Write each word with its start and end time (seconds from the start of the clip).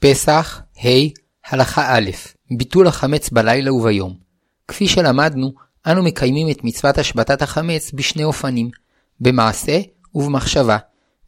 פסח, 0.00 0.60
ה', 0.84 0.88
הלכה 1.48 1.96
א', 1.96 2.10
ביטול 2.50 2.86
החמץ 2.86 3.30
בלילה 3.30 3.72
וביום. 3.72 4.14
כפי 4.68 4.88
שלמדנו, 4.88 5.52
אנו 5.86 6.02
מקיימים 6.02 6.50
את 6.50 6.64
מצוות 6.64 6.98
השבתת 6.98 7.42
החמץ 7.42 7.90
בשני 7.94 8.24
אופנים, 8.24 8.70
במעשה 9.20 9.80
ובמחשבה, 10.14 10.76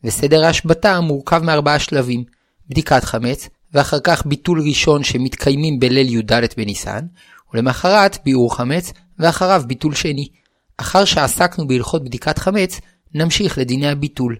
וסדר 0.05 0.45
ההשבתה 0.45 1.01
מורכב 1.01 1.43
מארבעה 1.43 1.79
שלבים, 1.79 2.25
בדיקת 2.69 3.05
חמץ, 3.05 3.49
ואחר 3.75 4.01
כך 4.05 4.27
ביטול 4.27 4.61
ראשון 4.61 5.05
שמתקיימים 5.05 5.81
בליל 5.81 6.15
י"ד 6.15 6.33
בניסן, 6.57 7.07
ולמחרת 7.55 8.19
ביעור 8.25 8.57
חמץ, 8.57 8.93
ואחריו 9.19 9.63
ביטול 9.67 9.95
שני. 9.95 10.29
אחר 10.77 11.05
שעסקנו 11.05 11.69
בהלכות 11.69 12.05
בדיקת 12.05 12.39
חמץ, 12.39 12.81
נמשיך 13.15 13.59
לדיני 13.59 13.89
הביטול. 13.89 14.37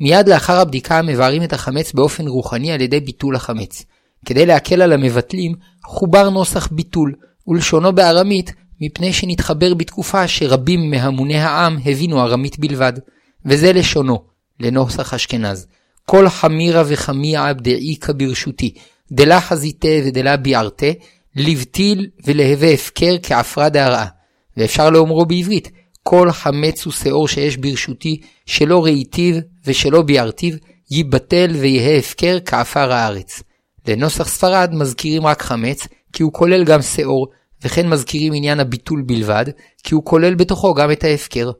מיד 0.00 0.28
לאחר 0.28 0.60
הבדיקה 0.60 1.02
מבארים 1.02 1.42
את 1.42 1.52
החמץ 1.52 1.92
באופן 1.92 2.28
רוחני 2.28 2.72
על 2.72 2.80
ידי 2.80 3.00
ביטול 3.00 3.36
החמץ. 3.36 3.84
כדי 4.24 4.46
להקל 4.46 4.82
על 4.82 4.92
המבטלים, 4.92 5.54
חובר 5.84 6.30
נוסח 6.30 6.68
ביטול, 6.72 7.14
ולשונו 7.48 7.92
בארמית, 7.92 8.52
מפני 8.80 9.12
שנתחבר 9.12 9.74
בתקופה 9.74 10.28
שרבים 10.28 10.90
מהמוני 10.90 11.38
העם 11.38 11.78
הבינו 11.86 12.20
ארמית 12.20 12.58
בלבד. 12.58 12.92
וזה 13.46 13.72
לשונו, 13.72 14.22
לנוסח 14.60 15.14
אשכנז. 15.14 15.66
כל 16.06 16.28
חמירה 16.28 16.82
וחמיעה 16.86 17.52
דעיקה 17.52 18.12
ברשותי, 18.12 18.74
דלה 19.12 19.40
חזיתה 19.40 19.88
ודלה 20.04 20.36
ביערתה, 20.36 20.86
לבטיל 21.36 22.06
ולהווה 22.24 22.70
הפקר 22.70 23.16
כעפרה 23.22 23.68
דהרעה. 23.68 24.06
ואפשר 24.56 24.90
לאומרו 24.90 25.26
בעברית, 25.26 25.70
כל 26.02 26.32
חמץ 26.32 26.86
ושאור 26.86 27.28
שיש 27.28 27.56
ברשותי, 27.56 28.20
שלא 28.46 28.84
ראיתיו 28.84 29.34
ושלא 29.66 30.02
ביערתיו, 30.02 30.56
ייבטל 30.90 31.50
ויהא 31.60 31.98
הפקר 31.98 32.38
כעפר 32.44 32.92
הארץ. 32.92 33.42
לנוסח 33.88 34.28
ספרד 34.28 34.70
מזכירים 34.74 35.26
רק 35.26 35.42
חמץ, 35.42 35.86
כי 36.12 36.22
הוא 36.22 36.32
כולל 36.32 36.64
גם 36.64 36.82
שאור, 36.82 37.28
וכן 37.64 37.88
מזכירים 37.88 38.32
עניין 38.32 38.60
הביטול 38.60 39.02
בלבד, 39.06 39.44
כי 39.82 39.94
הוא 39.94 40.04
כולל 40.04 40.34
בתוכו 40.34 40.74
גם 40.74 40.90
את 40.90 41.04
ההפקר. 41.04 41.50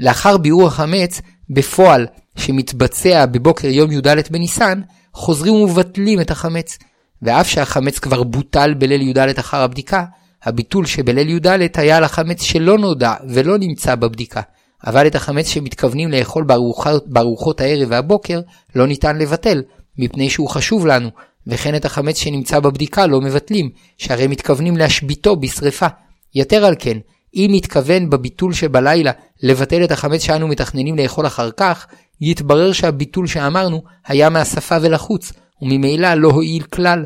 לאחר 0.00 0.36
ביאור 0.36 0.66
החמץ, 0.66 1.20
בפועל, 1.50 2.06
שמתבצע 2.36 3.26
בבוקר 3.26 3.68
יום 3.68 3.92
י"ד 3.92 4.06
בניסן, 4.30 4.80
חוזרים 5.14 5.54
ומבטלים 5.54 6.20
את 6.20 6.30
החמץ. 6.30 6.78
ואף 7.22 7.48
שהחמץ 7.48 7.98
כבר 7.98 8.22
בוטל 8.22 8.74
בליל 8.74 9.02
י"ד 9.02 9.38
אחר 9.38 9.60
הבדיקה, 9.60 10.04
הביטול 10.44 10.86
שבליל 10.86 11.28
י"ד 11.28 11.46
היה 11.74 11.96
על 11.96 12.04
החמץ 12.04 12.42
שלא 12.42 12.78
נודע 12.78 13.14
ולא 13.28 13.58
נמצא 13.58 13.94
בבדיקה. 13.94 14.40
אבל 14.86 15.06
את 15.06 15.14
החמץ 15.14 15.48
שמתכוונים 15.48 16.10
לאכול 16.10 16.44
בארוחות, 16.44 17.08
בארוחות 17.08 17.60
הערב 17.60 17.88
והבוקר 17.90 18.40
לא 18.74 18.86
ניתן 18.86 19.18
לבטל, 19.18 19.62
מפני 19.98 20.30
שהוא 20.30 20.48
חשוב 20.48 20.86
לנו, 20.86 21.08
וכן 21.46 21.76
את 21.76 21.84
החמץ 21.84 22.18
שנמצא 22.18 22.60
בבדיקה 22.60 23.06
לא 23.06 23.20
מבטלים, 23.20 23.70
שהרי 23.98 24.26
מתכוונים 24.26 24.76
להשביתו 24.76 25.36
בשרפה. 25.36 25.86
יתר 26.34 26.64
על 26.64 26.74
כן, 26.78 26.98
אם 27.34 27.50
מתכוון 27.54 28.10
בביטול 28.10 28.52
שבלילה 28.52 29.12
לבטל 29.42 29.84
את 29.84 29.90
החמץ 29.90 30.22
שאנו 30.22 30.48
מתכננים 30.48 30.96
לאכול 30.96 31.26
אחר 31.26 31.50
כך, 31.50 31.86
יתברר 32.20 32.72
שהביטול 32.72 33.26
שאמרנו 33.26 33.82
היה 34.06 34.30
מהשפה 34.30 34.76
ולחוץ, 34.82 35.32
וממילא 35.62 36.14
לא 36.14 36.28
הועיל 36.28 36.62
כלל. 36.62 37.04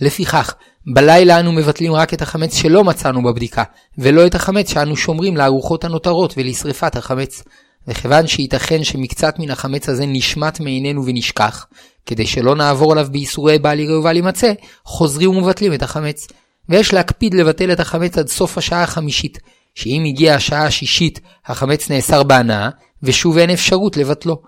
לפיכך, 0.00 0.54
בלילה 0.86 1.40
אנו 1.40 1.52
מבטלים 1.52 1.92
רק 1.92 2.14
את 2.14 2.22
החמץ 2.22 2.54
שלא 2.54 2.84
מצאנו 2.84 3.22
בבדיקה, 3.22 3.62
ולא 3.98 4.26
את 4.26 4.34
החמץ 4.34 4.72
שאנו 4.72 4.96
שומרים 4.96 5.36
לארוחות 5.36 5.84
הנותרות 5.84 6.34
ולשרפת 6.36 6.96
החמץ. 6.96 7.42
וכיוון 7.88 8.26
שייתכן 8.26 8.84
שמקצת 8.84 9.34
מן 9.38 9.50
החמץ 9.50 9.88
הזה 9.88 10.06
נשמט 10.06 10.60
מעינינו 10.60 11.06
ונשכח, 11.06 11.66
כדי 12.06 12.26
שלא 12.26 12.54
נעבור 12.54 12.92
עליו 12.92 13.08
בייסורי 13.10 13.58
בל 13.58 13.78
יראה 13.78 13.98
ובל 13.98 14.16
יימצא, 14.16 14.52
חוזרים 14.84 15.30
ומבטלים 15.30 15.74
את 15.74 15.82
החמץ. 15.82 16.26
ויש 16.68 16.94
להקפיד 16.94 17.34
לבטל 17.34 17.72
את 17.72 17.80
החמץ 17.80 18.18
עד 18.18 18.28
סוף 18.28 18.58
השעה 18.58 18.82
החמישית, 18.82 19.38
שאם 19.74 20.04
הגיעה 20.06 20.36
השעה 20.36 20.66
השישית, 20.66 21.20
החמץ 21.46 21.90
נאסר 21.90 22.22
בהנאה, 22.22 22.68
ושוב 23.02 23.38
אין 23.38 23.50
אפשרות 23.50 23.96
לבטלו. 23.96 24.42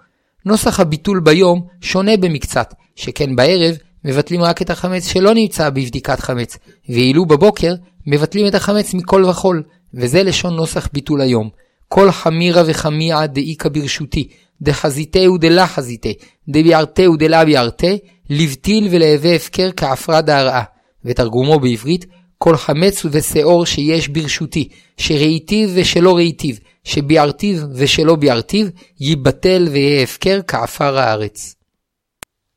נוסח 0.47 0.81
הביטול 0.81 1.21
ביום 1.21 1.67
שונה 1.81 2.17
במקצת, 2.17 2.75
שכן 2.97 3.37
בערב 3.37 3.77
מבטלים 4.05 4.43
רק 4.43 4.63
את 4.63 4.71
החמץ 4.71 5.07
שלא 5.07 5.35
נמצא 5.35 5.71
בבדיקת 5.71 6.21
חמץ, 6.21 6.59
ואילו 6.89 7.27
בבוקר 7.27 7.75
מבטלים 8.07 8.47
את 8.47 8.55
החמץ 8.55 8.95
מכל 8.95 9.25
וכול, 9.25 9.63
וזה 9.95 10.23
לשון 10.23 10.55
נוסח 10.57 10.89
ביטול 10.93 11.21
היום. 11.21 11.49
כל 11.89 12.11
חמירה 12.11 12.63
וחמיעה 12.67 13.27
דאיכא 13.27 13.69
ברשותי, 13.69 14.29
דחזיתהו 14.63 15.39
דלה 15.39 15.67
חזיתה, 15.67 16.09
דביערתהו 16.49 17.17
דלה 17.17 17.45
ביערתה, 17.45 17.93
לבטיל 18.31 18.89
ולהווה 18.91 19.35
הפקר 19.35 19.71
כעפרה 19.77 20.21
דהרעה. 20.21 20.63
ותרגומו 21.05 21.61
בעברית, 21.61 22.07
כל 22.39 22.57
חמץ 22.57 23.07
ושאור 23.11 23.67
שיש 23.67 24.09
ברשותי, 24.09 24.69
שראיתיו 24.97 25.69
ושלא 25.75 26.17
ראיתיו, 26.17 26.55
שביערתיו 26.85 27.57
ושלא 27.75 28.17
ביערתיו, 28.17 28.67
ייבטל 29.01 29.69
ויהיה 29.71 30.03
הפקר 30.03 30.41
כעפר 30.47 30.99
הארץ. 30.99 31.55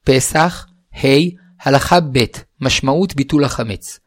פסח, 0.04 0.66
ה', 1.04 1.08
הלכה 1.62 2.00
ב', 2.00 2.24
משמעות 2.62 3.16
ביטול 3.16 3.44
החמץ. 3.44 4.00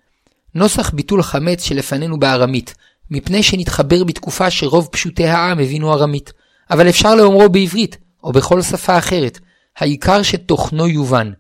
נוסח 0.55 0.91
ביטול 0.91 1.21
החמץ 1.21 1.63
שלפנינו 1.63 2.19
בארמית, 2.19 2.75
מפני 3.11 3.43
שנתחבר 3.43 4.05
בתקופה 4.05 4.51
שרוב 4.51 4.89
פשוטי 4.93 5.27
העם 5.27 5.59
הבינו 5.59 5.93
ארמית, 5.93 6.33
אבל 6.71 6.89
אפשר 6.89 7.15
לאומרו 7.15 7.49
בעברית, 7.49 7.97
או 8.25 8.33
בכל 8.33 8.63
שפה 8.63 8.99
אחרת, 8.99 9.39
העיקר 9.79 10.23
שתוכנו 10.23 10.89
יובן. 10.89 11.33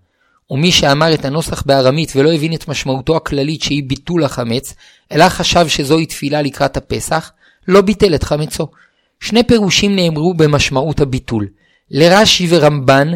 ומי 0.50 0.72
שאמר 0.72 1.14
את 1.14 1.25
הנוסח 1.25 1.62
בארמית 1.62 2.12
ולא 2.16 2.32
הבין 2.32 2.54
את 2.54 2.69
משמעותו 2.69 3.16
הכללית 3.16 3.62
שהיא 3.62 3.82
ביטול 3.87 4.25
החמץ, 4.25 4.75
אלא 5.12 5.28
חשב 5.28 5.69
שזוהי 5.69 6.06
תפילה 6.06 6.42
לקראת 6.42 6.76
הפסח, 6.76 7.32
לא 7.69 7.81
ביטל 7.81 8.14
את 8.14 8.22
חמצו. 8.22 8.69
שני 9.20 9.42
פירושים 9.42 9.97
נאמרו 9.97 10.34
במשמעות 10.34 11.00
הביטול. 11.00 11.48
לרש"י 11.91 12.47
ורמב"ן, 12.50 13.08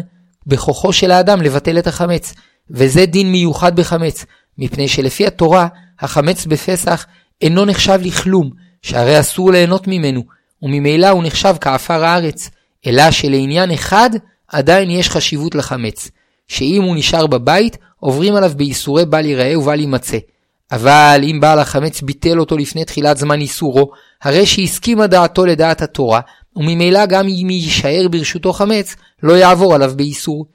בכוחו 0.47 0.93
של 0.93 1.11
האדם 1.11 1.41
לבטל 1.41 1.79
את 1.79 1.87
החמץ, 1.87 2.33
וזה 2.69 3.05
דין 3.05 3.31
מיוחד 3.31 3.75
בחמץ, 3.75 4.25
מפני 4.57 4.87
שלפי 4.87 5.27
התורה, 5.27 5.67
החמץ 5.99 6.45
בפסח 6.45 7.05
אינו 7.41 7.65
נחשב 7.65 7.99
לכלום, 8.03 8.49
שהרי 8.81 9.19
אסור 9.19 9.51
ליהנות 9.51 9.87
ממנו, 9.87 10.23
וממילא 10.61 11.09
הוא 11.09 11.23
נחשב 11.23 11.55
כעפר 11.61 12.05
הארץ, 12.05 12.49
אלא 12.87 13.11
שלעניין 13.11 13.71
אחד 13.71 14.09
עדיין 14.47 14.89
יש 14.89 15.09
חשיבות 15.09 15.55
לחמץ, 15.55 16.09
שאם 16.47 16.83
הוא 16.83 16.95
נשאר 16.95 17.27
בבית, 17.27 17.77
עוברים 17.99 18.35
עליו 18.35 18.51
בייסורי 18.55 19.05
בל 19.05 19.25
ייראה 19.25 19.59
ובל 19.59 19.79
יימצא. 19.79 20.17
אבל 20.71 21.21
אם 21.23 21.39
בעל 21.39 21.59
החמץ 21.59 22.01
ביטל 22.01 22.39
אותו 22.39 22.57
לפני 22.57 22.85
תחילת 22.85 23.17
זמן 23.17 23.41
איסורו, 23.41 23.91
הרי 24.23 24.45
שהסכימה 24.45 25.07
דעתו 25.07 25.45
לדעת 25.45 25.81
התורה, 25.81 26.21
וממילא 26.55 27.05
גם 27.05 27.27
אם 27.27 27.49
יישאר 27.49 28.07
ברשותו 28.11 28.53
חמץ, 28.53 28.95
לא 29.23 29.33
יעבור 29.33 29.75
עליו 29.75 29.93
באיסור. 29.95 30.45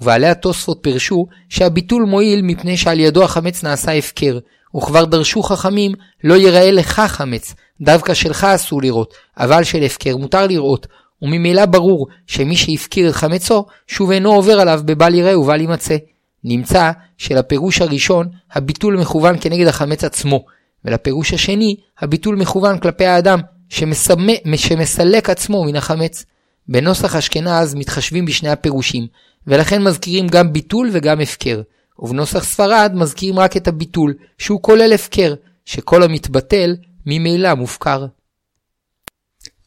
ובעלי 0.00 0.26
התוספות 0.26 0.78
פירשו 0.82 1.26
שהביטול 1.48 2.04
מועיל 2.04 2.42
מפני 2.42 2.76
שעל 2.76 3.00
ידו 3.00 3.24
החמץ 3.24 3.64
נעשה 3.64 3.92
הפקר, 3.92 4.38
וכבר 4.76 5.04
דרשו 5.04 5.42
חכמים 5.42 5.92
לא 6.24 6.34
ייראה 6.34 6.70
לך 6.70 7.00
חמץ, 7.00 7.54
דווקא 7.80 8.14
שלך 8.14 8.44
אסור 8.44 8.82
לראות, 8.82 9.14
אבל 9.38 9.64
של 9.64 9.82
הפקר 9.82 10.16
מותר 10.16 10.46
לראות, 10.46 10.86
וממילא 11.22 11.66
ברור 11.66 12.06
שמי 12.26 12.56
שהפקיר 12.56 13.08
את 13.08 13.14
חמצו, 13.14 13.66
שוב 13.86 14.10
אינו 14.10 14.32
עובר 14.34 14.60
עליו 14.60 14.80
בבל 14.84 15.14
יראה 15.14 15.38
ובל 15.38 15.60
יימצא. 15.60 15.96
נמצא 16.44 16.90
שלפירוש 17.18 17.80
הראשון, 17.80 18.28
הביטול 18.52 18.96
מכוון 18.96 19.36
כנגד 19.40 19.66
החמץ 19.66 20.04
עצמו, 20.04 20.44
ולפירוש 20.84 21.32
השני, 21.32 21.76
הביטול 22.00 22.36
מכוון 22.36 22.78
כלפי 22.78 23.06
האדם, 23.06 23.40
שמסמא, 23.68 24.32
שמסלק 24.56 25.30
עצמו 25.30 25.64
מן 25.64 25.76
החמץ. 25.76 26.24
בנוסח 26.68 27.16
אשכנז 27.16 27.74
מתחשבים 27.74 28.24
בשני 28.24 28.48
הפירושים, 28.48 29.06
ולכן 29.46 29.82
מזכירים 29.82 30.26
גם 30.26 30.52
ביטול 30.52 30.90
וגם 30.92 31.20
הפקר. 31.20 31.62
ובנוסח 31.98 32.44
ספרד 32.44 32.92
מזכירים 32.94 33.38
רק 33.38 33.56
את 33.56 33.68
הביטול, 33.68 34.14
שהוא 34.38 34.62
כולל 34.62 34.92
הפקר, 34.92 35.34
שכל 35.64 36.02
המתבטל 36.02 36.76
ממילא 37.06 37.54
מופקר. 37.54 38.06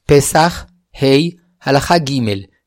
פסח, 0.06 0.66
ה', 1.02 1.06
הלכה 1.64 1.98
ג', 1.98 2.22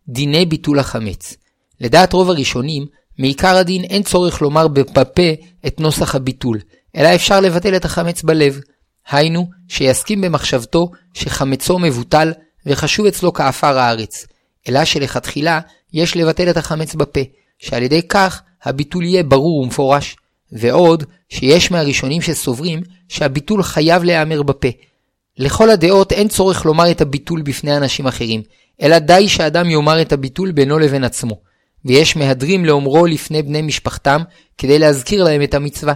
דיני 0.08 0.46
ביטול 0.46 0.78
החמץ. 0.78 1.36
לדעת 1.80 2.12
רוב 2.12 2.30
הראשונים, 2.30 2.86
מעיקר 3.18 3.56
הדין 3.56 3.84
אין 3.84 4.02
צורך 4.02 4.42
לומר 4.42 4.68
בפה 4.68 5.32
את 5.66 5.80
נוסח 5.80 6.14
הביטול, 6.14 6.58
אלא 6.96 7.14
אפשר 7.14 7.40
לבטל 7.40 7.76
את 7.76 7.84
החמץ 7.84 8.22
בלב. 8.22 8.60
היינו, 9.08 9.50
שיסכים 9.68 10.20
במחשבתו 10.20 10.90
שחמצו 11.14 11.78
מבוטל 11.78 12.32
וחשוב 12.66 13.06
אצלו 13.06 13.32
כעפר 13.32 13.78
הארץ, 13.78 14.26
אלא 14.68 14.84
שלכתחילה 14.84 15.60
יש 15.92 16.16
לבטל 16.16 16.50
את 16.50 16.56
החמץ 16.56 16.94
בפה, 16.94 17.20
שעל 17.58 17.82
ידי 17.82 18.02
כך 18.08 18.42
הביטול 18.64 19.04
יהיה 19.04 19.22
ברור 19.22 19.62
ומפורש. 19.62 20.16
ועוד, 20.52 21.04
שיש 21.28 21.70
מהראשונים 21.70 22.22
שסוברים 22.22 22.80
שהביטול 23.08 23.62
חייב 23.62 24.04
להיאמר 24.04 24.42
בפה. 24.42 24.68
לכל 25.38 25.70
הדעות 25.70 26.12
אין 26.12 26.28
צורך 26.28 26.64
לומר 26.64 26.90
את 26.90 27.00
הביטול 27.00 27.42
בפני 27.42 27.76
אנשים 27.76 28.06
אחרים, 28.06 28.42
אלא 28.82 28.98
די 28.98 29.28
שאדם 29.28 29.70
יאמר 29.70 30.02
את 30.02 30.12
הביטול 30.12 30.52
בינו 30.52 30.78
לבין 30.78 31.04
עצמו. 31.04 31.40
ויש 31.84 32.16
מהדרים 32.16 32.64
לאומרו 32.64 33.06
לפני 33.06 33.42
בני 33.42 33.62
משפחתם, 33.62 34.22
כדי 34.58 34.78
להזכיר 34.78 35.24
להם 35.24 35.42
את 35.42 35.54
המצווה. 35.54 35.94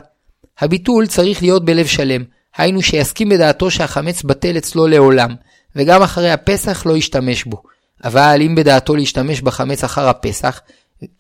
הביטול 0.59 1.07
צריך 1.07 1.43
להיות 1.43 1.65
בלב 1.65 1.87
שלם, 1.87 2.25
היינו 2.57 2.83
שיסכים 2.83 3.29
בדעתו 3.29 3.71
שהחמץ 3.71 4.23
בטל 4.23 4.59
אצלו 4.59 4.87
לעולם, 4.87 5.35
וגם 5.77 6.03
אחרי 6.03 6.31
הפסח 6.31 6.87
לא 6.87 6.97
ישתמש 6.97 7.45
בו. 7.45 7.63
אבל 8.05 8.39
אם 8.43 8.55
בדעתו 8.55 8.97
להשתמש 8.97 9.41
בחמץ 9.41 9.85
אחר 9.85 10.09
הפסח, 10.09 10.61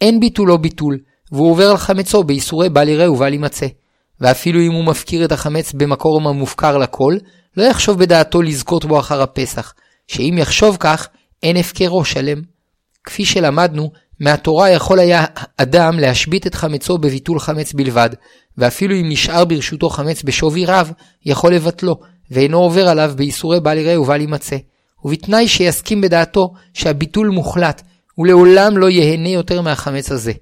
אין 0.00 0.20
ביטולו 0.20 0.58
ביטול, 0.58 0.98
והוא 1.32 1.50
עובר 1.50 1.70
על 1.70 1.76
חמצו 1.76 2.24
באיסורי 2.24 2.68
בל 2.68 2.88
יראה 2.88 3.12
ובל 3.12 3.32
יימצא. 3.32 3.66
ואפילו 4.20 4.60
אם 4.60 4.72
הוא 4.72 4.84
מפקיר 4.84 5.24
את 5.24 5.32
החמץ 5.32 5.72
במקום 5.72 6.26
המופקר 6.26 6.78
לכל, 6.78 7.16
לא 7.56 7.62
יחשוב 7.62 7.98
בדעתו 7.98 8.42
לזכות 8.42 8.84
בו 8.84 9.00
אחר 9.00 9.22
הפסח, 9.22 9.74
שאם 10.08 10.34
יחשוב 10.38 10.76
כך, 10.80 11.08
אין 11.42 11.56
הפקרו 11.56 12.04
שלם. 12.04 12.42
כפי 13.04 13.24
שלמדנו, 13.24 13.90
מהתורה 14.20 14.70
יכול 14.70 14.98
היה 14.98 15.24
אדם 15.56 15.98
להשבית 15.98 16.46
את 16.46 16.54
חמצו 16.54 16.98
בביטול 16.98 17.38
חמץ 17.40 17.72
בלבד, 17.72 18.10
ואפילו 18.58 18.94
אם 18.94 19.08
נשאר 19.08 19.44
ברשותו 19.44 19.90
חמץ 19.90 20.22
בשווי 20.22 20.64
רב, 20.64 20.92
יכול 21.24 21.54
לבטלו, 21.54 22.00
ואינו 22.30 22.58
עובר 22.58 22.88
עליו 22.88 23.12
באיסורי 23.16 23.60
בל 23.60 23.78
יראה 23.78 24.00
ובל 24.00 24.20
יימצא. 24.20 24.56
ובתנאי 25.04 25.48
שיסכים 25.48 26.00
בדעתו 26.00 26.52
שהביטול 26.74 27.28
מוחלט, 27.28 27.82
ולעולם 28.18 28.78
לא 28.78 28.90
ייהנה 28.90 29.28
יותר 29.28 29.62
מהחמץ 29.62 30.12
הזה. 30.12 30.32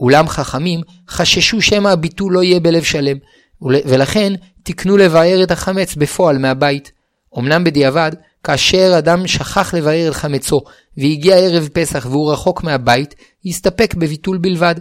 אולם 0.00 0.28
חכמים 0.28 0.80
חששו 1.08 1.62
שמא 1.62 1.88
הביטול 1.88 2.32
לא 2.32 2.42
יהיה 2.42 2.60
בלב 2.60 2.82
שלם, 2.82 3.16
ולכן 3.62 4.32
תיקנו 4.62 4.96
לבאר 4.96 5.42
את 5.42 5.50
החמץ 5.50 5.94
בפועל 5.94 6.38
מהבית. 6.38 6.92
אמנם 7.38 7.64
בדיעבד, 7.64 8.12
כאשר 8.44 8.94
אדם 8.98 9.26
שכח 9.26 9.74
לבאר 9.74 10.08
את 10.08 10.14
חמצו, 10.14 10.60
והגיע 10.96 11.36
ערב 11.36 11.68
פסח 11.72 12.06
והוא 12.10 12.32
רחוק 12.32 12.62
מהבית, 12.62 13.14
יסתפק 13.44 13.94
בביטול 13.94 14.38
בלבד. 14.38 14.74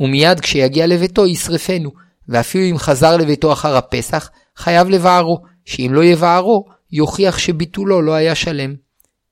ומיד 0.00 0.40
כשיגיע 0.40 0.86
לביתו 0.86 1.26
ישרפנו, 1.26 1.90
ואפילו 2.28 2.64
אם 2.70 2.78
חזר 2.78 3.16
לביתו 3.16 3.52
אחר 3.52 3.76
הפסח, 3.76 4.30
חייב 4.56 4.88
לבערו, 4.88 5.38
שאם 5.64 5.90
לא 5.94 6.04
יבערו, 6.04 6.64
יוכיח 6.92 7.38
שביטולו 7.38 8.02
לא 8.02 8.12
היה 8.12 8.34
שלם. 8.34 8.74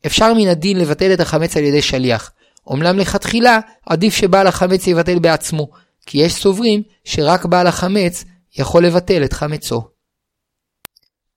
אפשר 0.06 0.34
מן 0.34 0.48
הדין 0.48 0.78
לבטל 0.78 1.12
את 1.12 1.20
החמץ 1.20 1.56
על 1.56 1.64
ידי 1.64 1.82
שליח, 1.82 2.30
אומנם 2.66 2.98
לכתחילה 2.98 3.58
עדיף 3.86 4.14
שבעל 4.14 4.46
החמץ 4.46 4.86
יבטל 4.86 5.18
בעצמו, 5.18 5.68
כי 6.06 6.18
יש 6.18 6.34
סוברים 6.34 6.82
שרק 7.04 7.44
בעל 7.44 7.66
החמץ 7.66 8.24
יכול 8.58 8.86
לבטל 8.86 9.24
את 9.24 9.32
חמצו. 9.32 9.82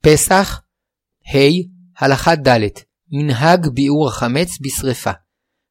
פסח, 0.02 0.62
ה' 1.36 1.50
הלכה 2.00 2.36
ד' 2.36 2.68
מנהג 3.12 3.68
ביעור 3.68 4.08
החמץ 4.08 4.58
בשרפה. 4.62 5.12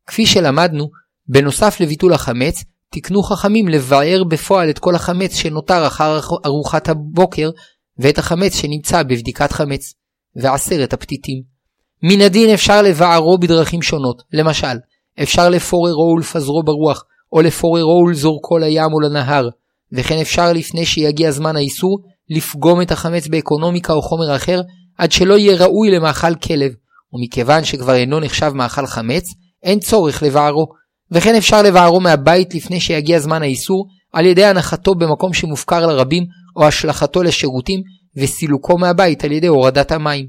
כפי 0.06 0.26
שלמדנו, 0.26 0.90
בנוסף 1.28 1.80
לביטול 1.80 2.12
החמץ, 2.12 2.64
תקנו 2.90 3.22
חכמים 3.22 3.68
לבער 3.68 4.24
בפועל 4.24 4.70
את 4.70 4.78
כל 4.78 4.94
החמץ 4.94 5.34
שנותר 5.34 5.86
אחר 5.86 6.20
ארוחת 6.46 6.88
הבוקר, 6.88 7.50
ואת 7.98 8.18
החמץ 8.18 8.54
שנמצא 8.54 9.02
בבדיקת 9.02 9.52
חמץ, 9.52 9.94
ועשרת 10.36 10.92
הפתיתים. 10.92 11.42
מן 12.02 12.20
הדין 12.20 12.50
אפשר 12.50 12.82
לבערו 12.82 13.38
בדרכים 13.38 13.82
שונות, 13.82 14.22
למשל, 14.32 14.76
אפשר 15.22 15.48
לפוררו 15.48 16.12
ולפזרו 16.16 16.62
ברוח, 16.62 17.04
או 17.32 17.40
לפוררו 17.40 18.04
ולזורקו 18.06 18.58
לים 18.58 18.92
או 18.92 19.00
לנהר, 19.00 19.48
וכן 19.92 20.20
אפשר 20.20 20.52
לפני 20.52 20.86
שיגיע 20.86 21.30
זמן 21.30 21.56
האיסור, 21.56 21.98
לפגום 22.30 22.82
את 22.82 22.90
החמץ 22.90 23.26
באקונומיקה 23.26 23.92
או 23.92 24.02
חומר 24.02 24.36
אחר, 24.36 24.60
עד 24.98 25.12
שלא 25.12 25.38
יהיה 25.38 25.56
ראוי 25.56 25.90
למאכל 25.90 26.34
כלב, 26.34 26.72
ומכיוון 27.12 27.64
שכבר 27.64 27.94
אינו 27.94 28.20
נחשב 28.20 28.52
מאכל 28.54 28.86
חמץ, 28.86 29.24
אין 29.62 29.80
צורך 29.80 30.22
לבערו, 30.22 30.66
וכן 31.10 31.34
אפשר 31.34 31.62
לבערו 31.62 32.00
מהבית 32.00 32.54
לפני 32.54 32.80
שיגיע 32.80 33.18
זמן 33.18 33.42
האיסור, 33.42 33.86
על 34.12 34.26
ידי 34.26 34.44
הנחתו 34.44 34.94
במקום 34.94 35.34
שמופקר 35.34 35.86
לרבים, 35.86 36.24
או 36.56 36.66
השלכתו 36.66 37.22
לשירותים, 37.22 37.82
וסילוקו 38.16 38.78
מהבית 38.78 39.24
על 39.24 39.32
ידי 39.32 39.46
הורדת 39.46 39.92
המים. 39.92 40.26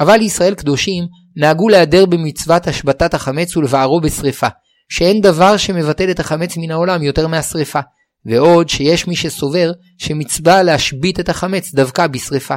אבל 0.00 0.22
ישראל 0.22 0.54
קדושים 0.54 1.04
נהגו 1.36 1.68
להיעדר 1.68 2.06
במצוות 2.06 2.66
השבתת 2.66 3.14
החמץ 3.14 3.56
ולבערו 3.56 4.00
בשרפה, 4.00 4.46
שאין 4.88 5.20
דבר 5.20 5.56
שמבטל 5.56 6.10
את 6.10 6.20
החמץ 6.20 6.56
מן 6.56 6.70
העולם 6.70 7.02
יותר 7.02 7.26
מהשרפה, 7.26 7.80
ועוד 8.26 8.68
שיש 8.68 9.06
מי 9.06 9.16
שסובר 9.16 9.72
שמצווה 9.98 10.62
להשבית 10.62 11.20
את 11.20 11.28
החמץ 11.28 11.74
דווקא 11.74 12.06
בשרפה. 12.06 12.56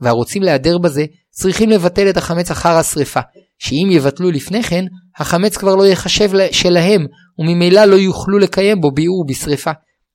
והרוצים 0.00 0.42
להיעדר 0.42 0.78
בזה, 0.78 1.04
צריכים 1.30 1.70
לבטל 1.70 2.10
את 2.10 2.16
החמץ 2.16 2.50
אחר 2.50 2.76
השרפה, 2.76 3.20
שאם 3.58 3.88
יבטלו 3.90 4.30
לפני 4.30 4.62
כן, 4.62 4.84
החמץ 5.18 5.56
כבר 5.56 5.76
לא 5.76 5.86
ייחשב 5.86 6.30
שלהם, 6.52 7.06
וממילא 7.38 7.84
לא 7.84 7.96
יוכלו 7.96 8.38
לקיים 8.38 8.80
בו 8.80 8.90
ביעור 8.90 9.26
בשרפה. 9.26 9.70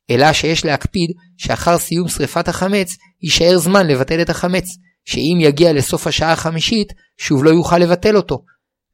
אלא 0.10 0.34
שיש 0.34 0.66
להקפיד 0.66 1.10
שאחר 1.38 1.78
סיום 1.78 2.08
שרפת 2.08 2.48
החמץ, 2.48 2.98
יישאר 3.24 3.58
זמן 3.58 3.88
לבטל 3.88 4.22
את 4.22 4.30
החמץ, 4.30 4.68
שאם 5.06 5.38
יגיע 5.42 5.74
לסוף 5.74 6.08
השעה 6.08 6.32
החמישית, 6.32 6.94
שוב 7.18 7.44
לא 7.44 7.50
יוכל 7.50 7.78
לבטל 7.78 8.16
אותו. 8.16 8.38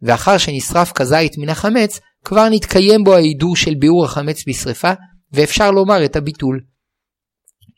ואחר 0.01 0.37
שנשרף 0.37 0.91
כזית 0.91 1.37
מן 1.37 1.49
החמץ, 1.49 1.99
כבר 2.25 2.49
נתקיים 2.49 3.03
בו 3.03 3.15
ההידור 3.15 3.55
של 3.55 3.75
ביעור 3.79 4.05
החמץ 4.05 4.43
בשרפה, 4.47 4.91
ואפשר 5.33 5.71
לומר 5.71 6.05
את 6.05 6.15
הביטול. 6.15 6.59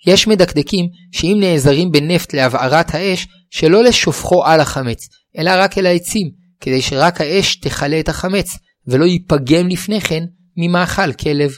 יש 0.08 0.28
מדקדקים 0.28 0.86
שאם 1.12 1.38
נעזרים 1.40 1.92
בנפט 1.92 2.34
להבערת 2.34 2.94
האש, 2.94 3.28
שלא 3.50 3.84
לשופכו 3.84 4.46
על 4.46 4.60
החמץ, 4.60 5.08
אלא 5.38 5.52
רק 5.58 5.78
אל 5.78 5.86
העצים, 5.86 6.32
כדי 6.60 6.82
שרק 6.82 7.22
האש 7.22 7.56
תכלה 7.56 8.00
את 8.00 8.10
החמץ, 8.10 8.58
ולא 8.88 9.06
ייפגם 9.06 9.68
לפני 9.68 10.02
כן 10.02 10.24
ממאכל 10.58 11.14
כלב. 11.14 11.52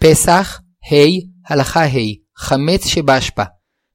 פסח, 0.00 0.60
ה', 0.92 1.52
הלכה 1.52 1.84
ה', 1.84 2.14
חמץ 2.36 2.86
שבאשפה. 2.86 3.42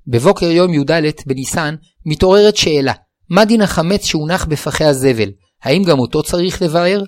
בבוקר 0.08 0.46
יום 0.46 0.74
י"ד 0.74 0.92
בניסן 1.25 1.75
מתעוררת 2.06 2.58
שאלה, 2.58 2.94
מה 3.30 3.46
דין 3.46 3.62
החמץ 3.62 4.06
שהונח 4.06 4.46
בפחי 4.46 4.84
הזבל? 4.84 5.31
האם 5.63 5.84
גם 5.84 6.00
אותו 6.00 6.24
צריך 6.24 6.62
לבאר? 6.62 7.04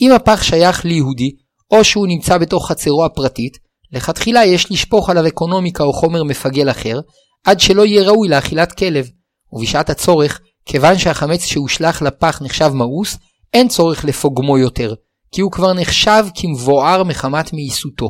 אם 0.00 0.12
הפח 0.12 0.42
שייך 0.42 0.84
ליהודי, 0.84 1.30
או 1.70 1.84
שהוא 1.84 2.06
נמצא 2.06 2.38
בתוך 2.38 2.68
חצרו 2.70 3.04
הפרטית, 3.04 3.67
לכתחילה 3.92 4.44
יש 4.44 4.72
לשפוך 4.72 5.10
עליו 5.10 5.26
אקונומיקה 5.26 5.84
או 5.84 5.92
חומר 5.92 6.24
מפגל 6.24 6.70
אחר, 6.70 7.00
עד 7.44 7.60
שלא 7.60 7.86
יהיה 7.86 8.02
ראוי 8.02 8.28
לאכילת 8.28 8.72
כלב. 8.72 9.08
ובשעת 9.52 9.90
הצורך, 9.90 10.40
כיוון 10.64 10.98
שהחמץ 10.98 11.44
שהושלך 11.44 12.02
לפח 12.02 12.42
נחשב 12.42 12.70
מאוס, 12.74 13.18
אין 13.54 13.68
צורך 13.68 14.04
לפוגמו 14.04 14.58
יותר, 14.58 14.94
כי 15.32 15.40
הוא 15.40 15.52
כבר 15.52 15.72
נחשב 15.72 16.26
כמבואר 16.34 17.04
מחמת 17.04 17.52
מאיסותו. 17.52 18.08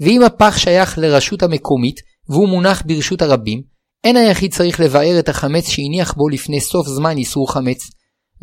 ואם 0.00 0.22
הפח 0.22 0.56
שייך 0.56 0.98
לרשות 0.98 1.42
המקומית, 1.42 2.00
והוא 2.28 2.48
מונח 2.48 2.82
ברשות 2.86 3.22
הרבים, 3.22 3.62
אין 4.04 4.16
היחיד 4.16 4.54
צריך 4.54 4.80
לבאר 4.80 5.18
את 5.18 5.28
החמץ 5.28 5.68
שהניח 5.68 6.14
בו 6.14 6.28
לפני 6.28 6.60
סוף 6.60 6.86
זמן 6.86 7.16
איסור 7.16 7.52
חמץ. 7.52 7.90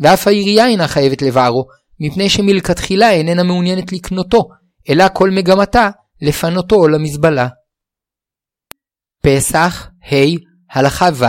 ואף 0.00 0.26
העירייה 0.26 0.66
אינה 0.66 0.88
חייבת 0.88 1.22
לבערו, 1.22 1.64
מפני 2.00 2.30
שמלכתחילה 2.30 3.12
איננה 3.12 3.42
מעוניינת 3.42 3.92
לקנותו, 3.92 4.48
אלא 4.88 5.04
כל 5.12 5.30
מגמתה 5.30 5.90
לפנותו 6.22 6.88
למזבלה. 6.88 7.48
פסח, 9.22 9.88
ה', 10.12 10.16
הלכה 10.72 11.08
ו', 11.14 11.24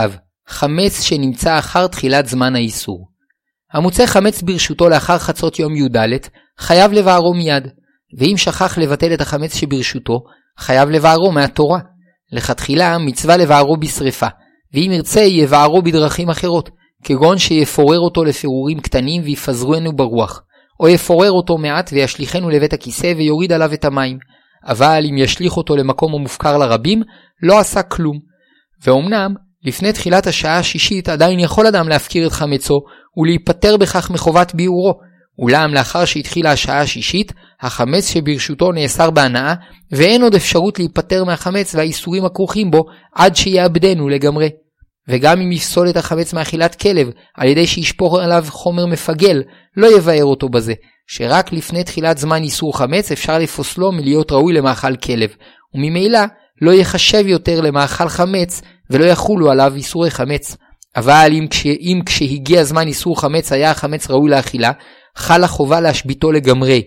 חמץ 0.48 1.02
שנמצא 1.02 1.58
אחר 1.58 1.86
תחילת 1.86 2.26
זמן 2.26 2.54
האיסור. 2.54 3.08
המוצא 3.72 4.06
חמץ 4.06 4.42
ברשותו 4.42 4.88
לאחר 4.88 5.18
חצות 5.18 5.58
יום 5.58 5.76
י"ד, 5.76 5.98
חייב 6.58 6.92
לבערו 6.92 7.34
מיד, 7.34 7.68
ואם 8.18 8.36
שכח 8.36 8.78
לבטל 8.78 9.14
את 9.14 9.20
החמץ 9.20 9.54
שברשותו, 9.54 10.20
חייב 10.58 10.90
לבערו 10.90 11.32
מהתורה, 11.32 11.78
לכתחילה 12.32 12.98
מצווה 12.98 13.36
לבערו 13.36 13.76
בשרפה, 13.76 14.26
ואם 14.74 14.90
ירצה 14.92 15.20
יבערו 15.20 15.82
בדרכים 15.82 16.30
אחרות, 16.30 16.70
כגון 17.04 17.38
שיפורר 17.38 18.00
אותו 18.00 18.24
לפירורים 18.24 18.80
קטנים 18.80 19.22
ויפזרנו 19.22 19.96
ברוח, 19.96 20.42
או 20.80 20.88
יפורר 20.88 21.30
אותו 21.30 21.58
מעט 21.58 21.90
וישליכנו 21.92 22.50
לבית 22.50 22.72
הכיסא 22.72 23.12
ויוריד 23.16 23.52
עליו 23.52 23.72
את 23.72 23.84
המים, 23.84 24.18
אבל 24.64 25.04
אם 25.10 25.18
ישליך 25.18 25.56
אותו 25.56 25.76
למקום 25.76 26.14
המופקר 26.14 26.58
לרבים, 26.58 27.02
לא 27.42 27.58
עשה 27.58 27.82
כלום. 27.82 28.18
ואומנם, 28.84 29.34
לפני 29.64 29.92
תחילת 29.92 30.26
השעה 30.26 30.58
השישית 30.58 31.08
עדיין 31.08 31.40
יכול 31.40 31.66
אדם 31.66 31.88
להפקיר 31.88 32.26
את 32.26 32.32
חמצו 32.32 32.80
ולהיפטר 33.16 33.76
בכך 33.76 34.10
מחובת 34.10 34.54
ביעורו, 34.54 34.94
אולם 35.38 35.74
לאחר 35.74 36.04
שהתחילה 36.04 36.52
השעה 36.52 36.80
השישית, 36.80 37.32
החמץ 37.60 38.10
שברשותו 38.12 38.72
נאסר 38.72 39.10
בהנאה, 39.10 39.54
ואין 39.92 40.22
עוד 40.22 40.34
אפשרות 40.34 40.78
להיפטר 40.78 41.24
מהחמץ 41.24 41.74
והאיסורים 41.74 42.24
הכרוכים 42.24 42.70
בו 42.70 42.84
עד 43.14 43.36
שיאבדנו 43.36 44.08
לגמרי. 44.08 44.48
וגם 45.08 45.40
אם 45.40 45.52
יפסול 45.52 45.90
את 45.90 45.96
החמץ 45.96 46.32
מאכילת 46.32 46.74
כלב 46.74 47.10
על 47.34 47.48
ידי 47.48 47.66
שישפוך 47.66 48.18
עליו 48.18 48.44
חומר 48.48 48.86
מפגל, 48.86 49.42
לא 49.76 49.96
יבאר 49.96 50.24
אותו 50.24 50.48
בזה, 50.48 50.74
שרק 51.06 51.52
לפני 51.52 51.84
תחילת 51.84 52.18
זמן 52.18 52.42
איסור 52.42 52.78
חמץ 52.78 53.12
אפשר 53.12 53.38
לפוסלו 53.38 53.92
מלהיות 53.92 54.32
ראוי 54.32 54.52
למאכל 54.52 54.96
כלב, 54.96 55.30
וממילא 55.74 56.20
לא 56.62 56.70
יחשב 56.70 57.26
יותר 57.26 57.60
למאכל 57.60 58.08
חמץ 58.08 58.62
ולא 58.90 59.04
יחולו 59.04 59.50
עליו 59.50 59.72
איסורי 59.76 60.10
חמץ. 60.10 60.56
אבל 60.96 61.30
אם, 61.32 61.46
כש, 61.50 61.66
אם 61.66 62.00
כשהגיע 62.06 62.64
זמן 62.64 62.86
איסור 62.86 63.20
חמץ 63.20 63.52
היה 63.52 63.70
החמץ 63.70 64.10
ראוי 64.10 64.30
לאכילה, 64.30 64.72
חלה 65.16 65.46
חובה 65.46 65.80
להשביתו 65.80 66.32
לגמרי. 66.32 66.82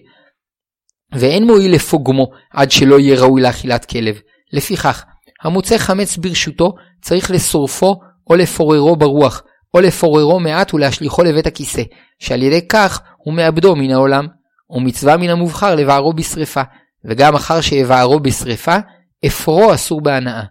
ואין 1.15 1.47
מועיל 1.47 1.73
לפוגמו 1.75 2.27
עד 2.53 2.71
שלא 2.71 2.99
יהיה 2.99 3.21
ראוי 3.21 3.41
לאכילת 3.41 3.85
כלב. 3.85 4.19
לפיכך, 4.53 5.03
המוצא 5.43 5.77
חמץ 5.77 6.17
ברשותו 6.17 6.73
צריך 7.01 7.31
לשורפו 7.31 7.95
או 8.31 8.35
לפוררו 8.35 8.95
ברוח, 8.95 9.43
או 9.73 9.81
לפוררו 9.81 10.39
מעט 10.39 10.73
ולהשליכו 10.73 11.23
לבית 11.23 11.47
הכיסא, 11.47 11.81
שעל 12.19 12.43
ידי 12.43 12.67
כך 12.67 13.01
הוא 13.17 13.33
מאבדו 13.33 13.75
מן 13.75 13.91
העולם. 13.91 14.27
ומצווה 14.69 15.17
מן 15.17 15.29
המובחר 15.29 15.75
לבערו 15.75 16.13
בשרפה, 16.13 16.61
וגם 17.05 17.35
אחר 17.35 17.61
שיבערו 17.61 18.19
בשרפה, 18.19 18.75
אפרו 19.25 19.73
אסור 19.73 20.01
בהנאה. 20.01 20.43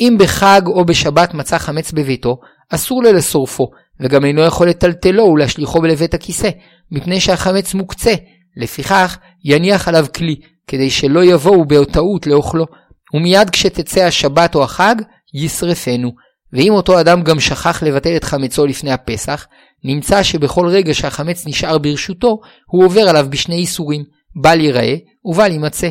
אם 0.00 0.16
בחג 0.18 0.62
או 0.66 0.84
בשבת 0.84 1.34
מצא 1.34 1.58
חמץ 1.58 1.92
בביתו, 1.92 2.40
אסור 2.70 3.02
לו 3.02 3.12
לשורפו, 3.12 3.70
וגם 4.00 4.24
אינו 4.24 4.42
יכול 4.42 4.68
לטלטלו 4.68 5.24
ולהשליכו 5.24 5.82
לבית 5.82 6.14
הכיסא, 6.14 6.50
מפני 6.90 7.20
שהחמץ 7.20 7.74
מוקצה, 7.74 8.14
לפיכך 8.56 9.18
יניח 9.44 9.88
עליו 9.88 10.06
כלי, 10.16 10.36
כדי 10.66 10.90
שלא 10.90 11.24
יבואו 11.24 11.64
בטעות 11.64 12.26
לאוכלו, 12.26 12.66
ומיד 13.14 13.50
כשתצא 13.50 14.00
השבת 14.00 14.54
או 14.54 14.64
החג, 14.64 14.94
ישרפנו. 15.34 16.29
ואם 16.52 16.72
אותו 16.72 17.00
אדם 17.00 17.22
גם 17.22 17.40
שכח 17.40 17.82
לבטל 17.82 18.16
את 18.16 18.24
חמצו 18.24 18.66
לפני 18.66 18.92
הפסח, 18.92 19.46
נמצא 19.84 20.22
שבכל 20.22 20.66
רגע 20.68 20.94
שהחמץ 20.94 21.46
נשאר 21.46 21.78
ברשותו, 21.78 22.40
הוא 22.66 22.84
עובר 22.84 23.00
עליו 23.00 23.26
בשני 23.30 23.54
איסורים, 23.54 24.04
בל 24.42 24.60
ייראה 24.60 24.94
ובל 25.24 25.52
יימצא. 25.52 25.88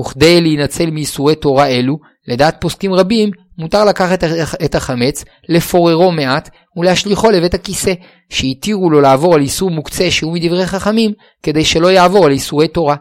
וכדי 0.00 0.40
להינצל 0.40 0.90
מאיסורי 0.90 1.34
תורה 1.34 1.66
אלו, 1.66 1.98
לדעת 2.28 2.56
פוסקים 2.60 2.94
רבים, 2.94 3.30
מותר 3.58 3.84
לקחת 3.84 4.24
את 4.64 4.74
החמץ, 4.74 5.24
לפוררו 5.48 6.12
מעט, 6.12 6.50
ולהשליכו 6.76 7.30
לבית 7.30 7.54
הכיסא, 7.54 7.92
שהתירו 8.28 8.90
לו 8.90 9.00
לעבור 9.00 9.34
על 9.34 9.40
איסור 9.40 9.70
מוקצה 9.70 10.10
שהוא 10.10 10.32
מדברי 10.34 10.66
חכמים, 10.66 11.12
כדי 11.42 11.64
שלא 11.64 11.92
יעבור 11.92 12.26
על 12.26 12.32
איסורי 12.32 12.68
תורה. 12.68 12.96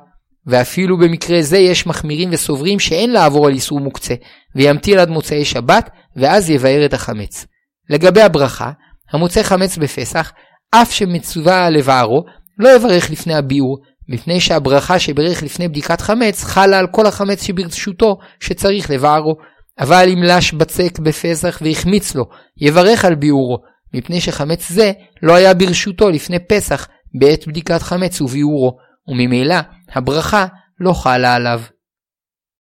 ואפילו 0.48 0.98
במקרה 0.98 1.42
זה 1.42 1.58
יש 1.58 1.88
מחמירים 1.88 2.30
וסוברים 2.32 2.80
שאין 2.80 3.12
לעבור 3.12 3.48
על 3.48 3.54
איסור 3.54 3.80
מוקצה, 3.80 4.13
וימתין 4.56 5.00
עד 5.00 5.10
מוצאי 5.10 5.46
שבת, 5.46 5.89
ואז 6.16 6.50
יבאר 6.50 6.86
את 6.86 6.94
החמץ. 6.94 7.46
לגבי 7.89 8.22
הברכה, 8.22 8.72
המוצא 9.12 9.44
חמץ 9.44 9.78
בפסח, 9.78 10.32
אף 10.72 10.92
שמצווה 10.92 11.70
לבערו, 11.70 12.25
לא 12.60 12.75
יברך 12.75 13.10
לפני 13.10 13.36
הביאור, 13.36 13.78
מפני 14.10 14.42
שהברכה 14.42 15.00
שברך 15.00 15.44
לפני 15.44 15.68
בדיקת 15.68 16.01
חמץ 16.01 16.44
חלה 16.44 16.80
על 16.80 16.88
כל 16.88 17.06
החמץ 17.06 17.44
שברשותו 17.44 18.18
שצריך 18.39 18.89
לבערו. 18.89 19.36
אבל 19.80 20.10
אם 20.13 20.24
לש 20.24 20.54
בצק 20.54 21.00
בפסח 21.00 21.60
והחמיץ 21.62 22.16
לו, 22.16 22.25
יברך 22.58 23.06
על 23.06 23.16
ביאורו, 23.16 23.58
מפני 23.94 24.22
שחמץ 24.22 24.70
זה 24.70 24.92
לא 25.24 25.36
היה 25.36 25.54
ברשותו 25.54 26.10
לפני 26.10 26.39
פסח 26.39 26.88
בעת 27.20 27.48
בדיקת 27.48 27.82
חמץ 27.82 28.22
וביאורו, 28.22 28.78
וממילא 29.08 29.56
הברכה 29.94 30.46
לא 30.80 30.94
חלה 30.94 31.36
עליו. 31.36 31.62